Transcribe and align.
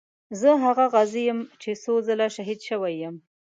زه 0.39 0.49
هغه 0.63 0.85
غازي 0.93 1.21
یم 1.29 1.39
چې 1.61 1.69
څو 1.83 1.93
ځله 2.07 2.27
شهید 2.35 2.59
شوی 2.69 2.93
یم. 3.03 3.15